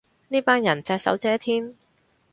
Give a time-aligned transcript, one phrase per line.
[0.29, 1.75] 呢班人隻手遮天